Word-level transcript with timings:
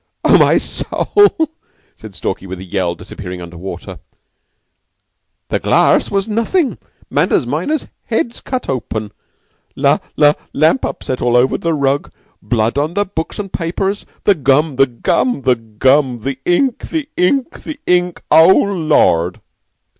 "Oh, 0.23 0.35
my 0.35 0.57
soul!" 0.57 1.51
said 1.95 2.15
Stalky 2.15 2.47
with 2.47 2.57
a 2.59 2.63
yell, 2.63 2.95
disappearing 2.95 3.39
under 3.39 3.55
water. 3.55 3.99
"The 5.49 5.57
the 5.57 5.59
glass 5.59 6.09
was 6.09 6.27
nothing. 6.27 6.79
Manders 7.11 7.45
minor's 7.45 7.85
head's 8.05 8.41
cut 8.41 8.67
open. 8.67 9.11
La 9.75 9.99
la 10.17 10.33
lamp 10.53 10.85
upset 10.85 11.21
all 11.21 11.35
over 11.37 11.55
the 11.55 11.73
rug. 11.75 12.11
Blood 12.41 12.79
on 12.79 12.95
the 12.95 13.05
books 13.05 13.37
and 13.37 13.53
papers. 13.53 14.07
The 14.23 14.33
gum! 14.33 14.77
The 14.77 14.87
gum! 14.87 15.43
The 15.43 15.55
gum! 15.55 16.17
The 16.17 16.39
ink! 16.45 16.89
The 16.89 17.07
ink! 17.15 17.61
The 17.61 17.79
ink! 17.85 18.23
Oh, 18.31 18.47
Lord!" 18.49 19.39